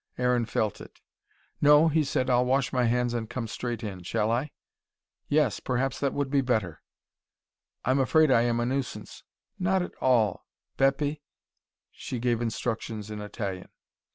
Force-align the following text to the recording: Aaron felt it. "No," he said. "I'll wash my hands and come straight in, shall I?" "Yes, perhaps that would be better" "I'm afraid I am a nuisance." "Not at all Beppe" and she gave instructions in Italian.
Aaron 0.17 0.47
felt 0.47 0.81
it. 0.81 0.99
"No," 1.61 1.87
he 1.87 2.03
said. 2.03 2.27
"I'll 2.27 2.43
wash 2.43 2.73
my 2.73 2.85
hands 2.85 3.13
and 3.13 3.29
come 3.29 3.47
straight 3.47 3.83
in, 3.83 4.01
shall 4.01 4.31
I?" 4.31 4.49
"Yes, 5.27 5.59
perhaps 5.59 5.99
that 5.99 6.11
would 6.11 6.31
be 6.31 6.41
better" 6.41 6.81
"I'm 7.85 7.99
afraid 7.99 8.31
I 8.31 8.41
am 8.41 8.59
a 8.59 8.65
nuisance." 8.65 9.21
"Not 9.59 9.83
at 9.83 9.93
all 10.01 10.47
Beppe" 10.75 11.05
and 11.07 11.17
she 11.91 12.17
gave 12.17 12.41
instructions 12.41 13.11
in 13.11 13.21
Italian. 13.21 13.69